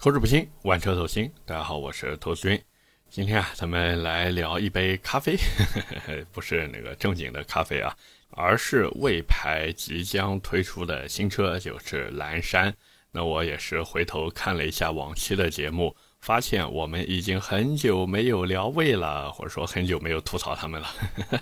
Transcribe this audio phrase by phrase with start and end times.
[0.00, 1.28] 口齿不清，玩车走心。
[1.44, 2.62] 大家好，我是投资君。
[3.10, 5.36] 今天啊，咱们来聊一杯咖啡，
[6.30, 7.92] 不是那个正经的咖啡啊，
[8.30, 12.72] 而是魏牌即将推出的新车，就是蓝山。
[13.10, 20.88] 那我也是回头看了一下往期的节目，发现我们已经很久没有聊魏了，或者说很久没有吐槽他们了。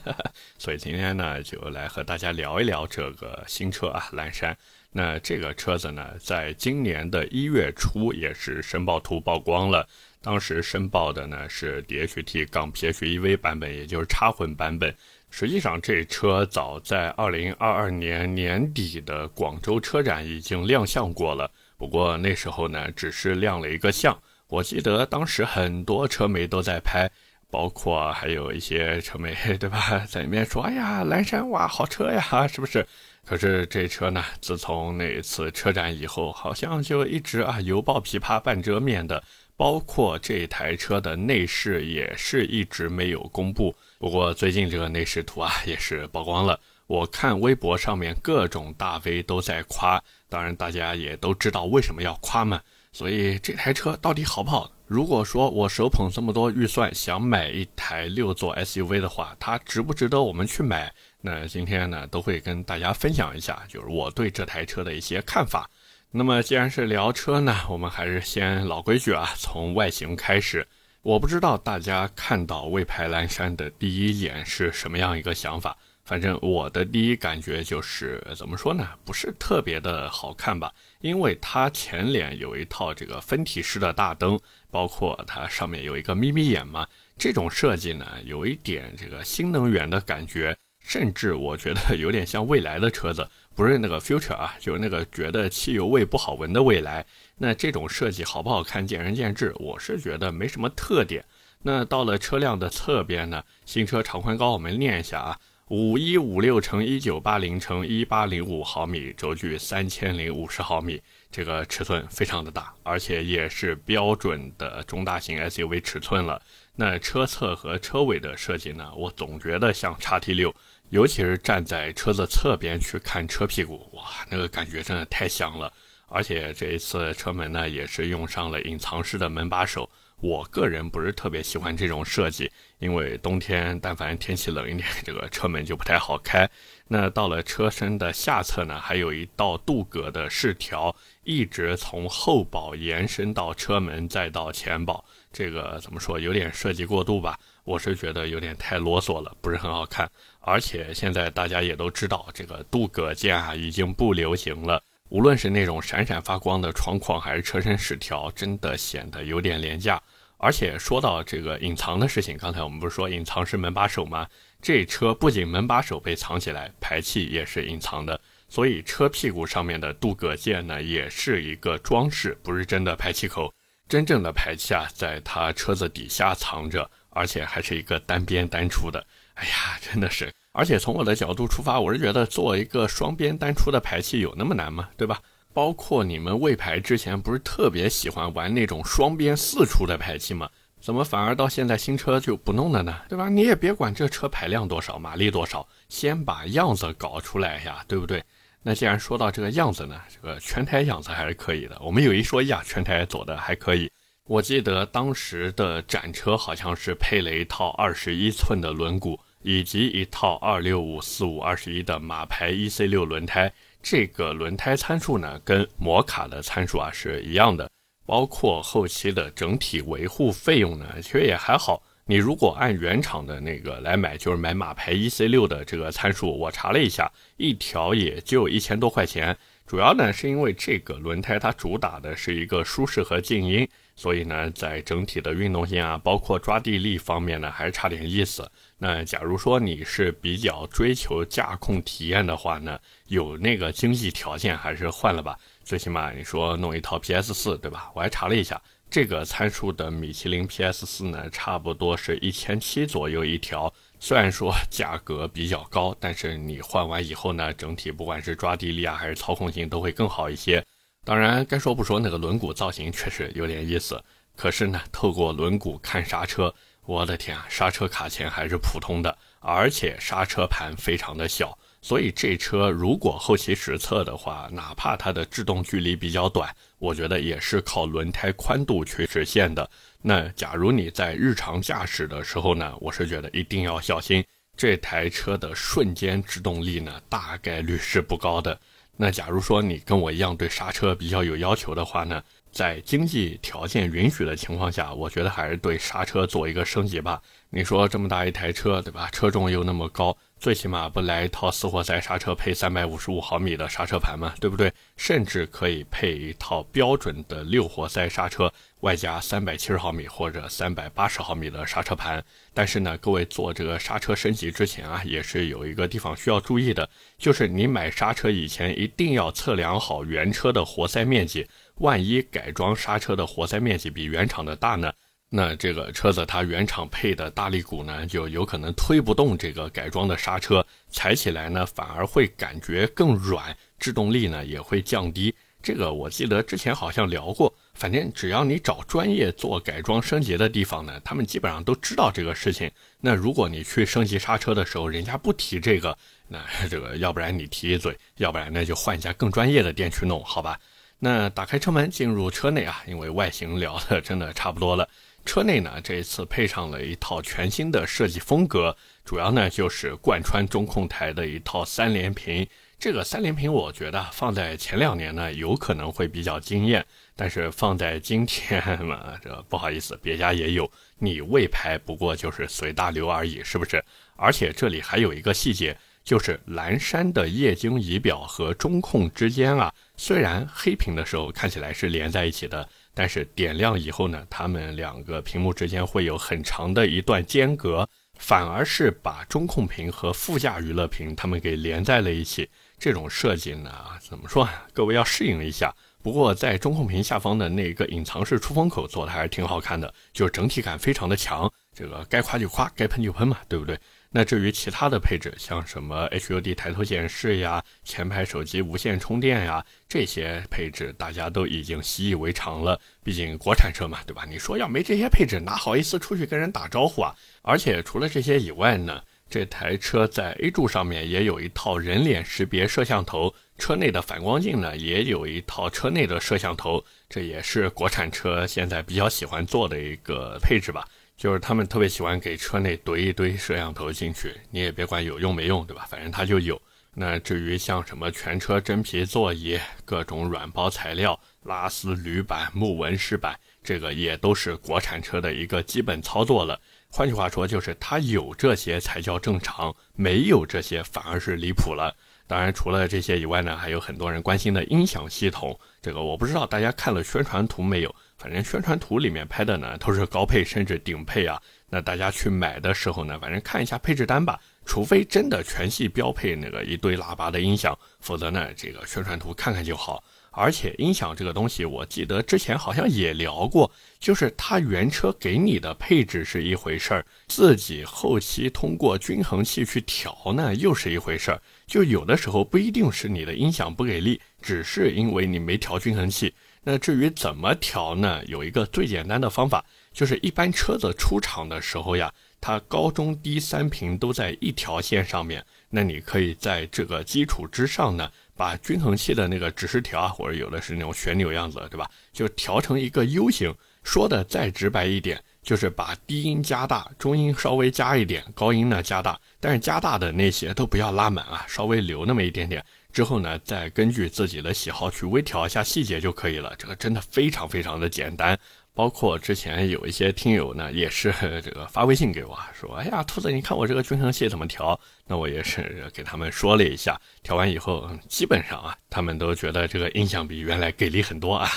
[0.56, 4.56] 所以今天呢，就来和大家聊一聊这个新车啊，蓝山。
[4.96, 9.86] 那这个车子呢，在今年的一月初也是申报图曝光了。
[10.22, 14.92] 当时申报的呢是 DHT 杠 PHEV 版本，也就是插混版本。
[15.28, 21.50] 实际上，这车早在2022年年底的广州车展已经亮相过了。
[21.76, 24.18] 不过那时候呢，只是亮了一个相。
[24.48, 27.10] 我记得当时很多车媒都在拍，
[27.50, 32.86] 包括还有一些车媒， 对吧，在里面说：“哎呀，蓝山哇，好车呀，是不是？”
[33.26, 39.20] 可是这车呢，自从那一次车展以后，好像就一直啊犹抱琵琶半遮面的，
[39.56, 43.74] 包括这台车的内饰也是一直没有公布。
[43.98, 52.60] 不过最近这个内饰图啊也是曝光了，我看微博上面各种大 V 都在夸，当然大家也都知道为什么要夸嘛。
[52.92, 54.70] 所以这台车到底好不好？
[54.86, 60.94] 如果说我手捧这么多预算想买一台六座 SUV 的话，它值不值得我们去买？
[61.26, 65.68] 那今天呢，都会跟大家分享一下，就是我对这台车的一些看法。
[66.12, 70.64] 那么既然是聊车呢，我们还是先老规矩啊，从外形开始。
[71.02, 80.72] 我不知道大家看到魏牌蓝山的第一眼是什么样一个想法，反正我的第一感觉就是怎么说呢，不是特别的好看吧？
[81.00, 84.38] 因为它前脸有一套这个分体式的大灯，
[84.70, 86.86] 包括它上面有一个眯眯眼嘛，
[87.18, 90.56] 这种设计呢，有一点这个新能源的感觉。
[90.86, 97.04] 甚至我觉得有点像未来的车子，不是那个 future 啊，就是那个觉得汽油味不好闻的未来。
[97.36, 99.52] 那这种设计好不好看，见仁见智。
[99.56, 101.24] 我是觉得没什么特点。
[101.62, 105.36] 那到了车辆的侧边呢，新车长宽高我们念一下啊，
[105.70, 111.02] 五一五六乘一九八零乘一八零五毫米，轴距三千零五十毫米，
[111.32, 116.40] 这个尺寸非常的大，而且也是标准的中大型 SUV 尺寸了。
[116.76, 120.54] 那车侧和车尾的设计呢，我总觉得像叉 T 六。
[120.90, 125.72] 尤其是站在车子侧边去看车屁股，哇，那个感觉真的太香了！
[126.08, 129.90] 而且这一次车门呢，也是用上了隐藏式的门把手。
[130.20, 136.48] 我个人不是特别喜欢这种设计，因为冬天但凡天气冷一点，这个车门就不太好开。
[136.88, 140.94] 那到了车身的下侧呢，还有一道镀铬的饰条，
[141.24, 145.04] 一直从后保延伸到车门，再到前保。
[145.32, 147.38] 这个怎么说，有点设计过度吧？
[147.64, 150.10] 我是觉得有点太啰嗦了，不是很好看。
[150.40, 154.82] 而且现在大家也都知道，这个镀铬件啊已经不流行了。
[155.08, 160.02] 无论是那种闪闪发光的窗框，还是车身饰条，真的显得有点廉价。
[160.38, 164.26] 而且说到这个隐藏的事情，刚才我们不是说隐藏式门把手吗？
[164.60, 168.20] 这车不仅门把手被藏起来，排气也是隐藏的。
[168.48, 173.52] 所以车屁股上面的镀铬件呢，也是一个装饰，不是真的排气口。
[173.88, 179.04] 真正的排气啊，在它车子底下藏着，而且还是一个单边单出的。
[179.34, 180.32] 哎呀，真的是！
[180.52, 184.88] 而且从我的角度出发，我是觉得做一个双边单出的排气有那么难吗？
[184.96, 185.20] 对吧？
[185.52, 190.48] 包括你们魏牌之前不是特别喜欢玩那种双边四出的排气吗？
[190.80, 192.94] 怎么反而到现在新车就不弄了呢？
[193.08, 193.28] 对吧？
[193.28, 198.22] 你也别管这车排量多少，马力多少，先把样子搞出来呀，对不对？
[198.66, 201.78] 那既然说到这个样子呢，这个全台样子还是可以的。
[201.80, 203.88] 我们有一说一啊，全台走的还可以。
[204.24, 209.16] 我记得当时的展车好像是配了一套二十一寸的轮毂。
[209.42, 217.70] 以及一套二六五四五二十一的马牌 E C 六轮胎，这个轮胎参数呢，跟摩卡的参数啊是一样的。
[218.04, 221.80] 包括后期的整体维护费用呢，其实也还好。
[222.08, 229.36] 你如果按原厂的那个来买，就是买马牌 E C 六的这个参数，我查了一下，一条也就一千多块钱。
[229.66, 238.48] 主要呢是因为这个轮胎它主打的是一个舒适和静音，所以呢在整体的运动性啊，包括抓地力方面呢，还差点意思。
[238.78, 242.78] 那假如说你是比较追求驾控体验的话呢，
[243.08, 245.36] 有那个经济条件还是换了吧。
[245.64, 247.90] 最起码你说弄一套 PS 四，对吧？
[247.96, 253.72] 我还查了一下，这个参数的米其林 PS 四呢，差不多是一千七左右一条。
[253.98, 260.64] 虽然说价格比较高，但是你换完以后呢，整体不管是抓地力啊，还是操控性都会更好一些。
[261.04, 264.02] 当然，该说不说，那个轮毂造型确实有点意思。
[264.34, 266.54] 可是呢，透过轮毂看刹车。
[266.84, 279.68] 我的天啊，刹车卡钳还是普通的，而且刹车盘非常的小，所以这车如果后期实测的话，哪怕它的制动距离比较短，我觉得也是靠轮胎宽度去实现的。
[280.02, 284.24] 那假如你在日常驾驶的时候呢，我是觉得一定要小心，
[284.56, 288.58] 这台车的瞬间制动力呢，大概率是不高的。
[288.96, 292.22] 那假如说你跟我一样对刹车比较有要求的话呢？
[292.56, 297.20] 在经济条件允许的情况下，我觉得还是对刹车做一个升级吧。
[297.50, 299.10] 你说这么大一台车，对吧？
[299.12, 304.72] 车重又那么高，最起码不来一套四活塞刹车配三百五十五毫米的刹车盘嘛，对不对？
[304.96, 308.50] 甚至可以配一套标准的六活塞刹车，
[308.80, 312.24] 外加三百七十毫米或者三百八十毫米的刹车盘。
[312.54, 316.88] 但是呢，各位做这个刹车升级之前啊，也是有一个地方需要注意的，
[317.18, 321.46] 就是你买刹车以前一定要测量好原车的活塞面积。
[321.76, 324.92] 万一改装刹车的活塞面积比原厂的大呢？
[325.28, 335.34] 那这个车子它原厂配的大力鼓呢，就有可能推不动这个改装的刹车，踩起来呢反而会感觉更软，制动力呢也会降低。
[335.60, 337.52] 这个我记得之前好像聊过。
[337.74, 342.70] 反正只要你找专业做改装升级的地方呢，他们基本上都知道这个事情。
[343.00, 345.98] 那如果你去升级刹车的时候，人家不提这个，
[346.28, 346.38] 那
[346.70, 350.58] 这个要不然你提一嘴，要不然呢就换一家更专业的店去弄，好吧？
[350.98, 354.88] 那打开车门进入车内啊，因为外形聊的真的差不多了。
[355.24, 362.46] 车内呢，这一次配上了一套全新的设计风格，主要呢就是贯穿中控台的一套三连屏。
[362.78, 366.84] 这个三连屏我觉得放在前两年呢，有可能会比较惊艳，
[367.16, 373.84] 但是放在今天嘛，这不好意思，别家也有，你未排不过就是随大流而已，是不是？
[374.14, 375.76] 而且这里还有一个细节。
[376.06, 387.86] 就是蓝山的液晶仪表和中控之间啊，虽然黑屏的时候看起来是连在一起的，但是点亮以后呢，它们两个屏幕之间会有很长的一段间隔，
[388.20, 392.48] 反而是把中控屏和副驾娱乐屏它们给连在了一起。
[392.78, 394.48] 这种设计呢，怎么说？
[394.72, 395.74] 各位要适应一下。
[396.04, 401.52] 不过在中控屏下方的那个隐藏式出风口做的还是挺好看的，就整体感非常的强。
[401.74, 403.76] 这个该夸就夸，该喷就喷嘛，对不对？
[404.16, 412.80] 那至于其他的配置，像什么 HUD 抬头显示呀、前排手机无线充电呀，这些配置大家都已经习以为常了。
[413.04, 414.24] 毕竟国产车嘛，对吧？
[414.26, 417.14] 你说要没这些配置，哪好意思出去跟人打招呼啊？
[417.42, 430.88] 而且除了这些以外呢，这台车在 A 柱上面也有一套人脸识别摄像头，车内的反光镜呢也有一套车内的摄像头，这也是国产车现在比较喜欢做的一个配置吧。
[431.16, 435.86] 就是他们特别喜欢给车内怼一堆摄像头进去，你也别管有用没用，对吧？
[435.88, 436.60] 反正它就有。
[436.98, 446.58] 那至于像什么全车真皮座椅、各种软包材料、拉丝铝板、木纹饰板，这个也都是国产车的一个基本操作了。
[446.88, 451.94] 换句话说，就是它有这些才叫正常，没有这些反而是离谱了。
[452.26, 455.58] 当然，除了这些以外呢，还有很多人关心的音响系统。
[455.82, 457.94] 这个我不知道大家看了宣传图没有。
[458.18, 464.40] 反正宣传图里面拍的呢都是高配甚至顶配啊，那大家去买的时候呢，反正看一下配置单吧。
[464.64, 470.02] 除非真的全系标配那个一堆喇叭的音响，否则呢，这个宣传图看看就好。
[470.32, 481.40] 而且音响这个东西，我记得之前好像也聊过，就是它原车给你的配置是一回事儿，自己后期通过均衡器去调呢又是一回事儿。
[481.66, 486.34] 就有的时候不一定是你的音响不给力，只是因为你没调均衡器。
[486.68, 488.20] 那至于怎么调呢？
[488.26, 495.44] 有一个最简单的方法，就是一般车子出厂的时候呀，它高中低三频都在一条线上面。
[495.70, 501.88] 那你可以在这个基础之上呢，把均衡器的那个指示条啊，或者有的是那种旋钮样子，对吧？
[502.12, 503.54] 就调成一个 U 型。
[503.84, 509.16] 说的再直白一点，就是把低音加大，中音稍微加一点，高音呢加大。
[509.38, 512.64] 但是加大的那些都不要拉满啊，稍微留那么一点点。
[512.96, 516.54] 之后呢，再根据自己的喜好去微调一下细节就可以了。
[516.56, 518.38] 这个真的非常非常的简单。
[518.72, 521.12] 包括之前有一些听友呢，也是
[521.44, 531.50] 这个发微信给我说：“哎呀，兔子，你看我这个均衡器怎么调？”那我也是给他们说了一下，调完以后，基本上啊，他们都觉得这个音响比原来给力很多啊。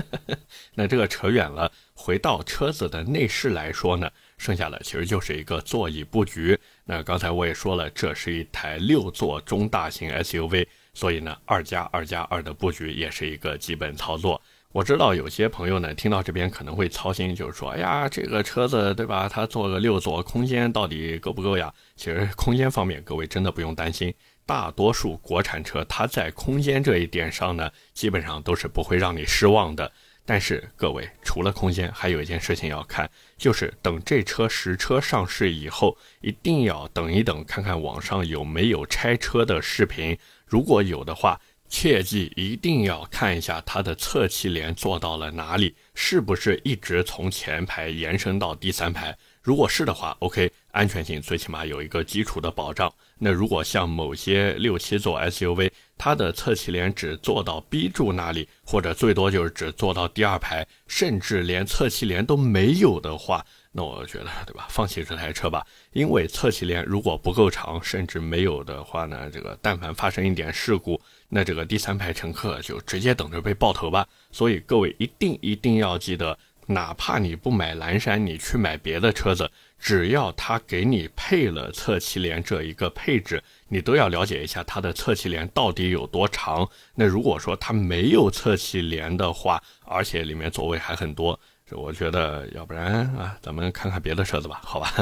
[0.76, 6.58] 那这个扯远了，回到车子的内饰来说呢，剩下的其实就是一个座椅布局。
[6.84, 14.40] 那刚才我也说了，这是一台六座中大型 SUV，所以呢，二加二加二的布局也是一个基本操作。
[14.72, 19.26] 我知道有些朋友呢，听到这边可能会操心，就是说，哎呀，这个车子对吧？
[19.26, 21.72] 它做个六座，空间到底够不够呀？
[21.96, 24.12] 其实空间方面，各位真的不用担心，
[24.44, 29.90] 大多数国产车它在空间这一点上呢，基本上都是不会让你失望的。
[30.28, 40.18] 但是各位，除了空间，还有一件事情要看，就是等这车实车上市以后，一定要等一等，看看网上有没有拆车的视频。
[40.44, 49.16] 如果有的话，切记一定要看一下它的侧气帘做到了哪里，是不是一直从前排延伸到第三排。
[49.46, 52.92] 如果是的话，OK，安全性最起码有一个基础的保障。
[53.16, 64.66] 那如果像某些六七座 SUV，它的侧气帘只做到 B 柱那里，或者最多就是只做到第二排，甚至连侧气帘都没有的话，那我觉得，对吧？
[64.68, 74.08] 放弃这台车吧，因为侧气帘如果不够长，甚至没有的话呢，这个但凡发生一点事故，那这个第三排乘客就直接等着被爆头吧。
[74.32, 76.36] 所以各位一定一定要记得。
[76.66, 86.68] 哪怕你不买蓝山，你去买别的车子，只要他给你配了侧气帘这一个配置，你都要了解一下它的侧气帘到底有多长。
[86.94, 91.38] 那如果说它没有侧气帘的话，而且里面座位还很多，
[91.70, 94.92] 我觉得要不然啊，咱们看看别的车子吧，好吧？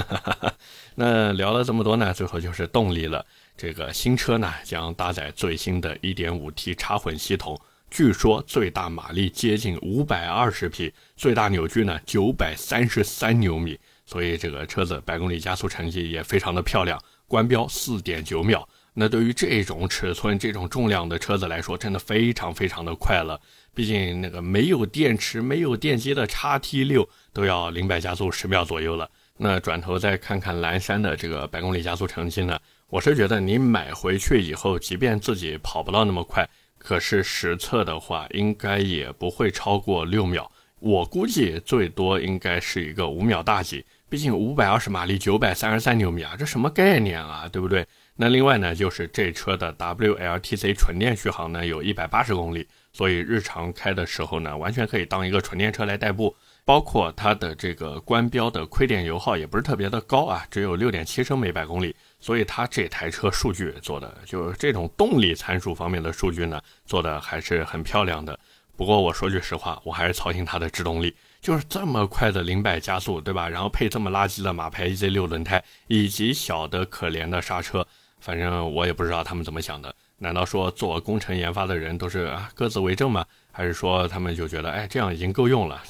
[0.94, 3.24] 那聊了这么多呢，最后就是动力了。
[3.56, 7.58] 这个新车呢，将搭载最新的 1.5T 插混系统。
[7.94, 18.68] 据说最大马力接近五百二十匹，最大扭矩呢九百三十三牛米，所以这个车子百公里加速成绩也非常的漂亮，官标四点九秒。
[18.94, 23.40] 那对于这种尺寸、这种重量的车子来说，真的非常非常的快了。
[23.72, 29.08] 毕竟那个没有电池、没有电机的叉 T 六都要零百加速十秒左右了。
[29.36, 32.58] 那转头再看看蓝山的这个百公里加速成绩呢，
[32.88, 36.44] 我是觉得你买回去以后，即便自己跑不到那么快。
[36.84, 40.46] 可是实测的话，应该也不会超过六秒，
[40.80, 43.82] 我估计最多应该是一个五秒大几。
[44.10, 47.86] 毕竟五百二十马力，九百三十三牛米啊，这什么概念啊，对不对？
[48.16, 56.36] 那另外呢，就是这车的 WLTC 纯电续航呢有一百八十公里，所以日常开的时候呢，完全可以当一个纯电车来代步。
[56.64, 61.94] 包括它的这个官标的亏电油耗也不是特别的高啊，只有六点七升每百公里。
[62.20, 68.38] 所以它这台车数据做的，就是这种动力参数方面的数据呢，做的还是很漂亮的。
[68.76, 73.46] 不过我说句实话，我还是操心它的制动力，就是这么快的零百加速，对吧？
[73.46, 77.86] 然后配这么垃圾的马牌 EZ6 轮胎，以及小的可怜的刹车，
[78.20, 79.94] 反正我也不知道他们怎么想的。
[80.16, 83.24] 难道说做工程研发的人都是各自为政吗？
[83.52, 85.80] 还是说他们就觉得，哎，这样已经够用了？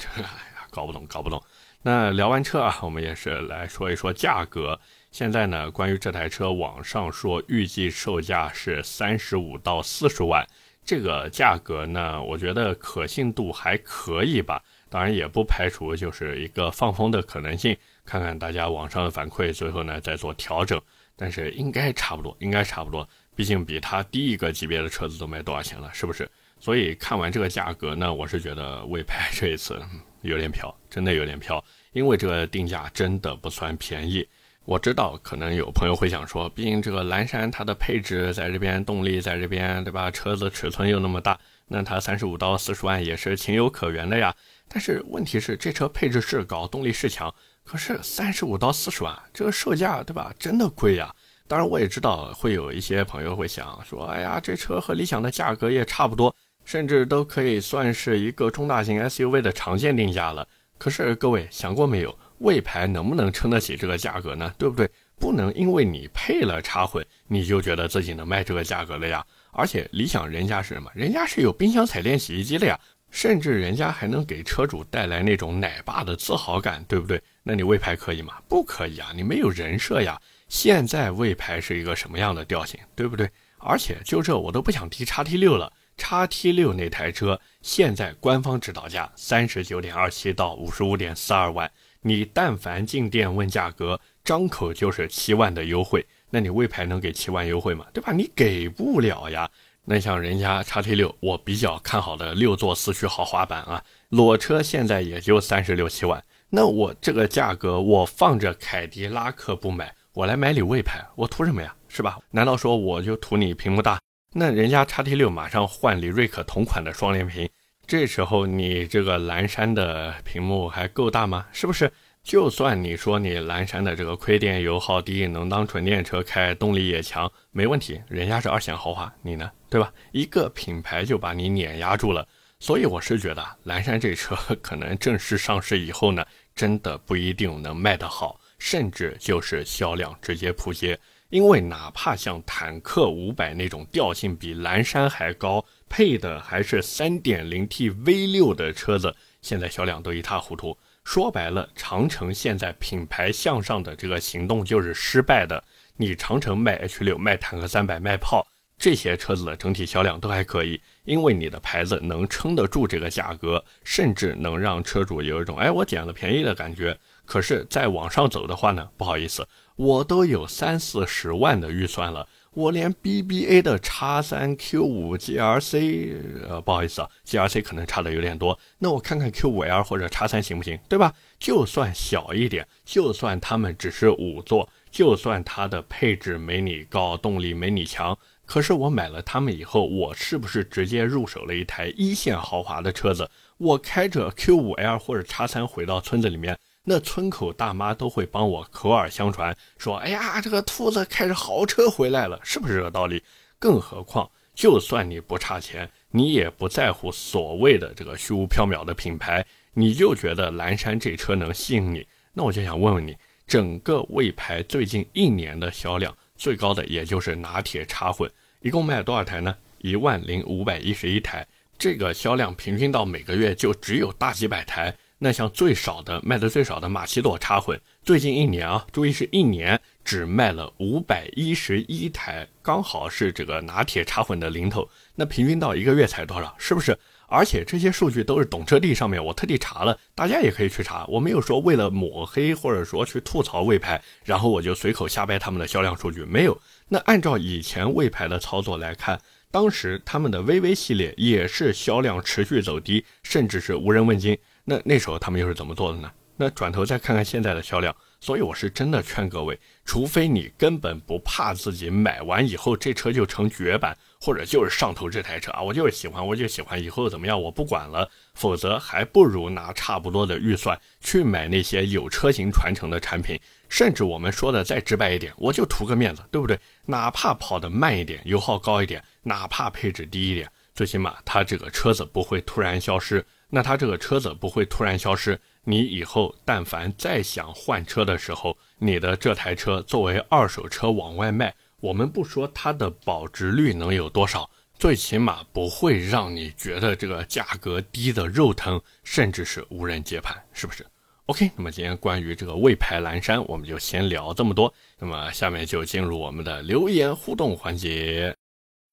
[0.75, 1.41] 搞不懂，搞不懂。
[1.81, 4.77] 那聊完车啊，我们也是来说一说价格。
[5.11, 10.45] 现在呢，关于这台车，网上说预计售价是三十五到四十万，
[10.83, 14.61] 这个价格呢，我觉得可信度还可以吧。
[14.89, 20.81] 当然也不排除就是一个放风的可能性，看看大家网上的反馈，最后呢再做调整。
[21.15, 26.29] 但是应该差不多，应该差不多，毕竟比它低一个级别的车子都卖多少钱了，是不是？
[26.59, 29.81] 所以看完这个价格呢，我是觉得魏派这一次
[30.25, 31.63] 有点飘，真的有点飘，
[31.93, 34.27] 因为这个定价真的不算便宜。
[34.65, 40.09] 我知道可能有朋友会想说，毕竟这个蓝山它的配置在这边，动力在这边，对吧？
[40.09, 44.35] 车子尺寸又那么大，那它三十五到四十万也是情有可原的呀。
[44.67, 47.31] 但是问题是，这车配置是高，动力是强，
[47.63, 50.33] 可是三十五到四十万这个售价，对吧？
[50.39, 51.13] 真的贵呀。
[51.47, 60.45] 当然我也知道会有一些朋友会想说，哎呀，这车和理想的价格也差不多，甚至都可以算是一个中大型 SUV 的常见定价了。
[60.77, 62.17] 可是各位想过没有？
[62.39, 64.53] 魏牌能不能撑得起这个价格呢？
[64.57, 64.89] 对不对？
[65.17, 69.25] 不能因为你配了插混，你就觉得自己能卖这个价格了呀？
[69.53, 70.91] 而且理想人家是什么？
[70.93, 72.77] 人家是有冰箱、彩电、洗衣机的呀，
[73.09, 77.21] 甚至人家还能给车主带来那种奶爸的自豪感，对不对？
[77.41, 78.33] 那你魏牌可以吗？
[78.49, 79.13] 不可以啊！
[79.15, 80.19] 你没有人设呀！
[80.49, 83.29] 现在魏牌是一个什么样的调性，对不对？
[83.59, 91.71] 而且就这我都不想提叉 T 六了，叉 T 六那台车现在官方指导价三十九点二七到五十五点四二万。
[92.01, 97.85] 你但凡进店问价格，张口就是七万的优惠，那你魏牌能给七万优惠吗？
[97.93, 98.11] 对吧？
[98.11, 99.49] 你给不了呀。
[99.85, 106.23] 那像人家叉 T 六，我比较看好的六座四驱豪华版啊，裸车现在也就三十六七万。
[106.49, 111.75] 那我这个价格，我放着凯迪拉克不买，我来买你魏牌，我图什么呀？
[111.87, 112.19] 是吧？
[112.31, 113.99] 难道说我就图你屏幕大？
[114.37, 117.49] 那人家叉 T 六马上换李瑞可同款的双联屏。
[117.87, 121.45] 这时候你这个蓝山的屏幕还够大吗？
[121.53, 121.89] 是不是？
[122.21, 128.01] 就算你说你蓝山的这个亏电油耗低，能当纯电车开，动力也强，没问题。
[128.09, 129.49] 人家是二线豪华，你呢？
[129.69, 129.89] 对吧？
[130.11, 132.27] 一个品牌就把你碾压住了。
[132.59, 140.99] 所以我是觉得蓝山这车可能正式上市以后呢，真的不一定能卖得好，甚至就是销量直接扑街。
[141.29, 150.77] 因为哪怕像坦克五百那种调性比蓝山还高，配的还是 3.0T V6 的车子，现在销量都一塌糊涂。
[151.03, 155.63] 说白了，长城现在品牌向上的这个行动就是失败的。
[155.97, 158.45] 你长城卖 H6、卖坦克三百、卖炮
[158.77, 166.97] 这些车子的整体销量都还可以，因为你的牌子能撑得住这个价格，甚至能让车主有一种哎我捡了便宜的感觉。
[167.23, 172.27] 可是再往上走的话呢，不好意思，我都有三四十万的预算了。
[172.53, 176.15] 我连 BBA 的叉三 Q 五 GRC，
[176.47, 178.57] 呃，不好意思啊，GRC 可能差的有点多。
[178.79, 180.79] 那我看看 Q 五 L 或者叉三行不行？
[180.87, 181.13] 对吧？
[181.37, 193.29] 就算小一点，就算他们只是五座，就算它的配置没你高，动力没你强，可是我买了它们以后，我是不是直接入手了一台一线豪华的车子？
[193.57, 196.57] 我开着 Q 五 L 或者叉三回到村子里面。
[196.87, 203.23] 那村口大妈都会帮我口耳相传，说：“哎呀，这个兔子开着豪车回来了，是不是这个道理？”
[203.57, 212.05] 更何况，就算你不差钱，你也不在乎所谓的这个虚无缥缈的品牌，你就觉得蓝山这车能吸引你？
[212.33, 219.55] 那我就想问问你，整个魏牌最近一年的销量最高的也就是拿铁插混，一共卖了多少台呢？
[219.79, 221.47] 一万零五百一十一台，
[221.79, 224.95] 这个销量平均到每个月就只有大几百台。
[225.17, 234.89] 那像最少的卖的最少的马奇朵插混，最近一年啊，注意是一年只卖了五百一十一台，刚好是这个拿铁插混的零头。
[235.15, 236.53] 那平均到一个月才多少？
[236.57, 236.97] 是不是？
[237.27, 241.05] 而且这些数据都是懂车帝上面我特地查了，大家也可以去查。
[241.07, 246.59] 我没有说为了抹黑或者说去吐槽魏牌，然后我就随口瞎掰他们的销量数据，没有。
[246.89, 249.19] 那按照以前魏牌的操作来看，
[249.49, 254.37] 当时他们的 VV 系列也是销量持续走低，甚至是无人问津。
[254.65, 256.11] 那那时候他们又是怎么做的呢？
[256.37, 276.59] 那转头再看看现在的销量，所以我是真的劝各位，除非你根本不怕自己买完以后这车就成绝版，或者就是上头这台车啊，我就是喜欢，我就喜欢，以后怎么样我不管了，否则还不如拿差不多的预算去买那些有车型传承的产品，甚至我们说的再直白一点，我就图个面子，对不对？
[276.85, 283.25] 哪怕跑得慢一点，油耗高一点，哪怕配置低一点，最起码它这个车子不会突然消失。
[283.49, 300.85] 那它这个车子不会突然消失，你以后但凡再想换车的时候，你的这台车作为二手车往外卖，我们不说它的保值率能有多少，最起码不会让你觉得这个价格低的肉疼，甚至是无人接盘，是不是
[301.27, 304.71] ？OK，那么今天关于这个魏牌蓝山，我们就先聊这么多。
[304.99, 308.35] 那么下面就进入我们的留言互动环节。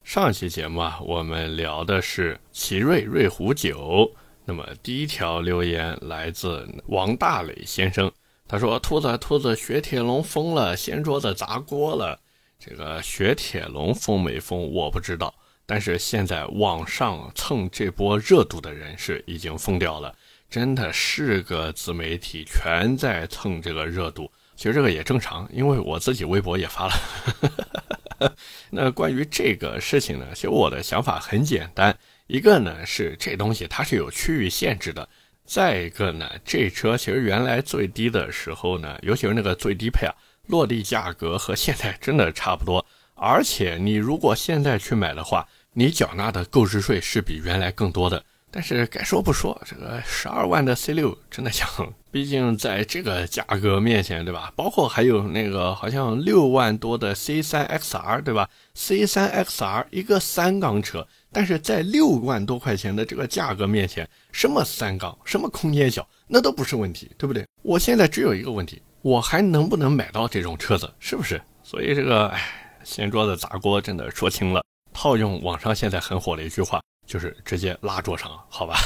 [0.05, 4.11] 上期节目啊，我们聊的是奇瑞瑞虎九。
[4.45, 8.11] 那么第一条留言来自王大磊先生，
[8.49, 12.19] 他说：“兔子兔子，雪铁龙疯了，掀桌子砸锅了。
[12.59, 15.33] 这个雪铁龙疯没疯我不知道，
[15.65, 20.13] 但是现在网上蹭这波热度的人是已经疯掉了，
[20.51, 24.31] 真的是个自媒体全在蹭这个热度。
[24.57, 28.35] 其实这个也正常，因为我自己微博也发了。
[28.71, 31.97] 那关于这个事情呢，其实我的想法很简单。”
[32.33, 35.07] 一个呢是这东西它是有区域限制的，
[35.45, 40.15] 再一个呢，这车其实原来最低的时候呢，尤其是那个最低配啊，
[40.47, 42.83] 落地价格和现在真的差不多。
[43.17, 48.25] 而且你如果现在去买的话，你缴纳的购置税是比原来更多的。
[48.51, 51.69] 但是该说不说，这个十二万的 C 六真的香，
[52.11, 54.51] 毕竟在这个价格面前，对吧？
[54.57, 61.07] 包括还有那个好像六万多的 C 三 XR，对吧？C 三 XR 一个三缸车。
[61.33, 67.47] 但是在六万多块钱的这个价格面前，什么三缸，什么空间小，那都不是问题，对不对？
[67.63, 71.41] 我现在只有一个问题，我还能不能买到这种车子，是不是？
[71.63, 72.43] 所以这个，哎，
[72.85, 74.63] 掀桌子砸锅真的说清了。
[74.93, 78.77] 套用网上现在很火的一句话，就是直接拉桌上，好吧？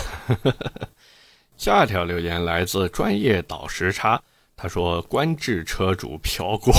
[1.59, 4.23] 下一条留言来自专业倒时差，
[4.55, 6.73] 他说：“官至车主飘过。”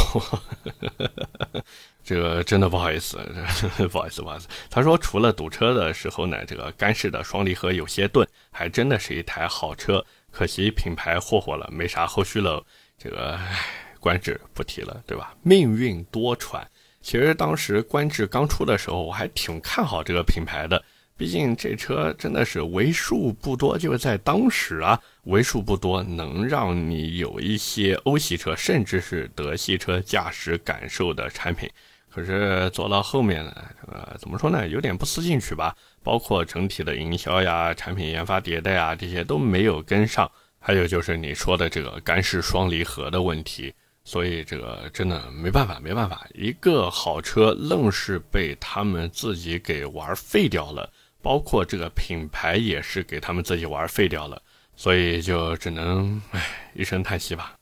[2.08, 3.17] 这个真的不好意思，
[3.91, 4.48] 不好意思，不好意思。
[4.70, 10.02] 他说，除了堵车的时候呢，这个干式的双离合有些钝，还真的是一台好车。
[10.32, 12.63] 可惜品牌霍霍了，没啥后续了。
[12.98, 13.38] 这个
[14.00, 15.36] 官致不提了，对吧？
[15.43, 16.63] 命运多舛。
[17.02, 20.82] 其实当时官致刚出的时候，我还挺看好这个品牌的。
[21.17, 31.70] 毕竟这车真的是为数不多，就是在当时啊，为数不多能让你有一些欧系车，甚至是德系车驾驶感受的产品。
[32.10, 34.67] 可是做到后面呢，这个怎么说呢？
[34.67, 35.76] 有点不思进取吧。
[36.04, 40.30] 包括整体的营销呀、产品研发迭代啊，这些都没有跟上。
[40.60, 50.89] 还有就是你说的这个干式双离合的问题，所以这个真的没办法，没办法，一个好车愣是被他们自己给玩废掉了。
[51.22, 54.41] 包括这个品牌也是给他们自己玩废掉了，
[54.76, 57.56] 所以就只能唉一声叹息吧。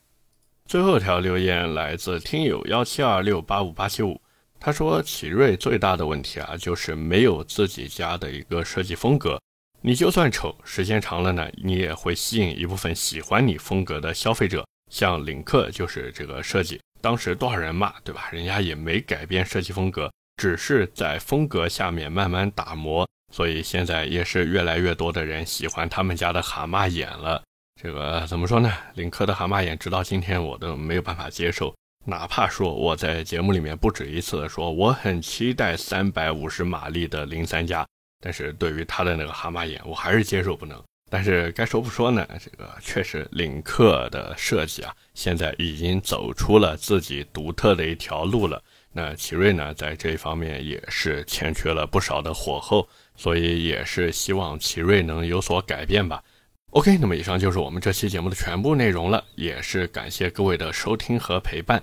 [0.66, 4.20] 最后一条留言来自听友幺七二六八五八七五，
[4.58, 9.40] 他说：“奇瑞最大的问题啊，就是没有自己家的一个设计风格。
[9.80, 14.66] 你就算丑，时间长了呢，你也会吸引一部分喜欢你风格的消费者。
[14.90, 18.28] 像领克就是这个设计，当时多少人骂，对吧？
[18.32, 27.42] 人家也没改变设计风格，只是在风格下面慢慢打磨，所以现在也是越来越多的人喜欢他们家的蛤蟆眼了。”
[27.80, 28.72] 这个怎么说呢？
[28.94, 31.74] 领克的蛤蟆眼直到今天我都没有办法接受，
[32.08, 37.84] 哪怕说我在节目里面不止一次的说我很期待三百五十马力的零三加，
[38.20, 40.80] 但是对于它的那个蛤蟆眼，我还是接受不能。
[41.10, 48.62] 但是该说不说呢，这个确实领克的设计啊，现在已经走出了自己独特的一条路了。
[48.92, 56.22] 那奇瑞呢，在这一方面也是欠缺了不少的火候，所以也是希望奇瑞能有所改变吧。
[56.70, 61.82] OK，那么以上就是我们这期节目的全部内容了，也是感谢各位的收听和陪伴。